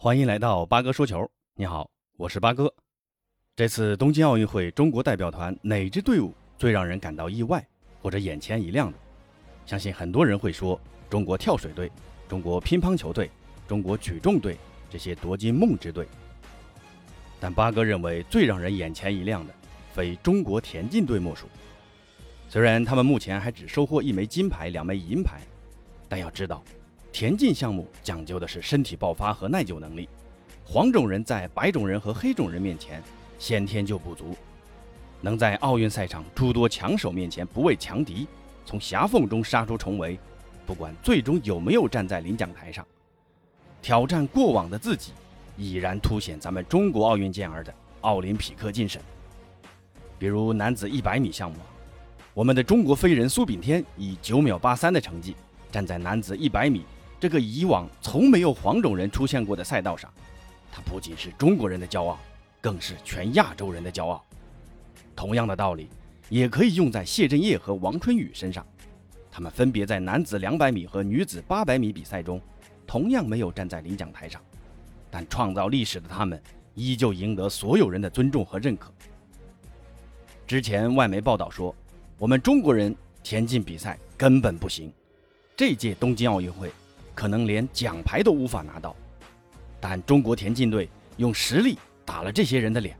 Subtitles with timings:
[0.00, 1.28] 欢迎来到八哥说球。
[1.56, 2.72] 你好，我是八哥。
[3.56, 7.66] 这次东京奥运会，中国代表团哪支队伍最让人感到意外
[8.00, 8.98] 或者眼前一亮的？
[9.66, 10.80] 相信很多人会说
[11.10, 11.90] 中国跳水队、
[12.28, 13.28] 中国乒乓球队、
[13.66, 14.56] 中国举重队
[14.88, 16.06] 这些夺金梦之队。
[17.40, 19.54] 但八哥认为最让人眼前一亮的，
[19.92, 21.48] 非中国田径队莫属。
[22.48, 25.40] 虽然他们目前还只收获一枚金牌、两枚银牌，
[26.08, 26.62] 但要知道，
[27.12, 30.08] 田径项目讲究的是身体爆发和耐久能力。
[30.64, 33.02] 黄种人在白种人和黑种人面前
[33.38, 34.36] 先天就不足，
[35.20, 38.26] 能在奥运赛场诸多强手面前不畏强敌，
[38.64, 40.18] 从狭缝中杀出重围，
[40.66, 42.86] 不管最终有没有站在领奖台上，
[43.80, 45.12] 挑战过往的自己，
[45.56, 49.00] 已然凸显咱们中国奥运健儿的奥林匹克精神。
[50.18, 51.56] 比如男子一百米项目。
[52.34, 55.34] 我们的中国飞人苏炳添以九秒八三的成绩
[55.72, 56.84] 站在男子一百米
[57.20, 60.12] 这个以往从没有黄种人出现过的赛道上，
[60.70, 62.18] 他不仅是中国人的骄傲，
[62.60, 64.24] 更是全亚洲人的骄傲。
[65.16, 65.88] 同样的道理
[66.28, 68.66] 也可以用在谢震业和王春雨身上，
[69.30, 72.40] 他们分别在男子两百米和女子八百米比赛中
[72.86, 74.40] 同样没有站在领奖台上，
[75.10, 76.40] 但创造历史的他们
[76.74, 78.92] 依旧赢得所有人的尊重和认可。
[80.46, 81.74] 之前外媒报道说。
[82.20, 84.92] 我们中国人田径比赛根本不行，
[85.56, 86.68] 这届东京奥运会
[87.18, 88.94] 可能连奖牌都无法拿到。
[89.80, 92.96] 但中国田径队用实力打了这些人的脸。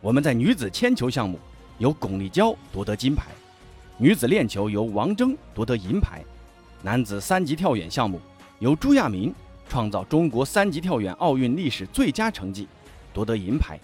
[0.00, 1.38] 我们在女子铅球项目
[1.76, 3.26] 由巩立姣夺得金牌，
[3.98, 6.24] 女子链球由王铮夺得银牌，
[6.82, 8.18] 男子三级跳远项目
[8.60, 9.34] 由朱亚明
[9.68, 12.66] 创造中国三级跳远奥运历史最佳成绩，
[13.12, 13.78] 夺得银牌。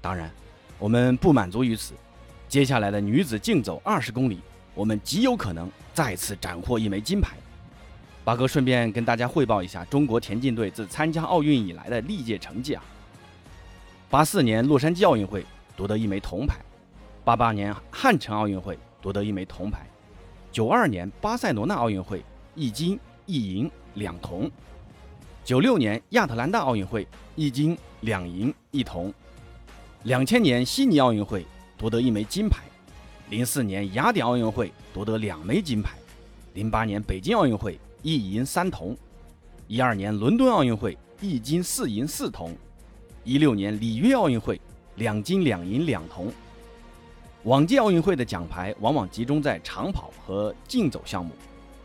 [0.00, 0.30] 当然，
[0.78, 1.92] 我们不满足于此。
[2.48, 4.40] 接下来的女子竞走二十公里，
[4.74, 7.36] 我们极有可能再次斩获一枚金牌。
[8.28, 12.84] 八哥顺便跟大家汇报一下中国田径队自参加奥运以来的历届成绩啊。
[14.10, 16.58] 八四年洛杉矶奥运会夺得一枚铜牌，
[17.24, 19.86] 八八年汉城奥运会夺得一枚铜牌，
[20.52, 22.22] 九二年巴塞罗那奥运会
[22.54, 24.50] 一金一银两铜，
[25.42, 29.10] 九六年亚特兰大奥运会一金两银一铜，
[30.02, 31.46] 两千年悉尼奥运会。
[31.78, 32.62] 夺得一枚金牌，
[33.30, 35.96] 零四年雅典奥运会夺得两枚金牌，
[36.52, 38.96] 零八年北京奥运会一银三铜，
[39.66, 42.56] 一二年伦敦奥运会一金四银四铜，
[43.24, 44.60] 一六年里约奥运会
[44.96, 46.32] 两金两银两铜。
[47.42, 51.32] 往届奥运会的奖牌往往集中在长跑和竞走项目，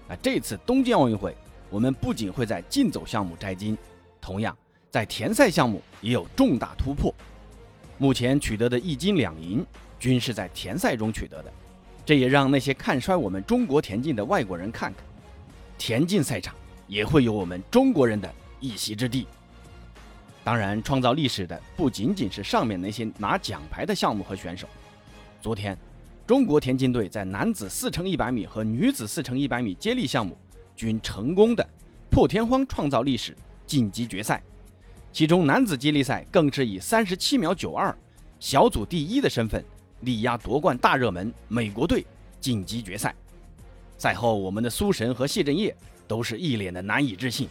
[0.07, 1.35] 那这次东京奥运会，
[1.69, 3.75] 我们不仅会在竞走项目摘金，
[4.21, 4.55] 同样
[4.91, 7.13] 在田赛项目也有重大突破。
[7.97, 9.65] 目前取得的一金两银，
[9.99, 11.51] 均是在田赛中取得的，
[12.05, 15.03] 这也让那些看衰我们中国田径的外国人看看，
[15.85, 16.55] 田径赛场
[16.87, 19.27] 也会有我们中国人的一席之地。
[20.41, 24.65] 当然，创造历史的不仅仅是上面那些拿奖牌的项目和选手。
[25.41, 25.77] 昨天，
[26.25, 30.37] 中国田径队在男子四乘一百米和女子四乘一百米接力项目
[30.73, 31.67] 均成功的
[32.09, 33.35] 破天荒创造历史，
[33.67, 34.41] 晋级决赛。
[35.11, 37.93] 其中男子接力赛更是以三十七秒九二
[38.39, 39.61] 小组第一的身份
[39.99, 42.05] 力压夺冠大热门美国队
[42.39, 43.13] 晋级决赛。
[44.03, 45.73] 赛后，我们的苏神和谢震业
[46.09, 47.47] 都是一脸的难以置信，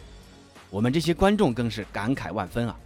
[0.69, 2.77] 我们这些观众更是感慨万分啊！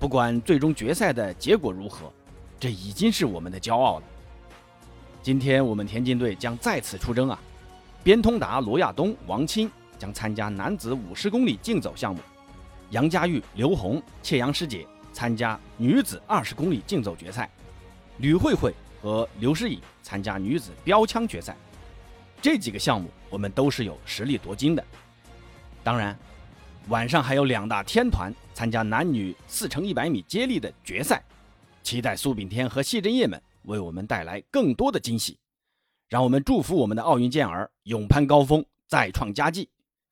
[0.00, 2.12] 不管最终决赛的结果如何，
[2.58, 4.04] 这已经是我们的骄傲了。
[5.22, 7.38] 今天我们田径队将再次出征啊！
[8.02, 12.20] 边通达、罗亚东、王钦将参加男子五十公里竞走项目。
[12.90, 17.48] 杨佳玉、刘虹、切阳师姐参加女子二十公里竞走决赛，
[18.16, 21.56] 吕慧慧和刘诗颖参加女子标枪决赛。
[22.42, 24.84] 这几个项目我们都是有实力夺金的。
[25.82, 26.18] 当然，
[26.88, 31.24] 晚上还有两大天团参加男女四乘一百米接力的决赛，
[31.82, 35.38] 期待苏炳添和谢震业们为我们带来更多的惊喜。
[36.08, 39.70] 让我们祝福我们的奥运健儿勇攀高峰，再创佳绩。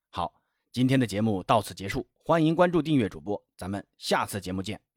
[0.09, 0.33] 好，
[0.73, 2.07] 今天的节目到此结束。
[2.25, 4.90] 欢迎关注、订阅主播，咱们下次节目见。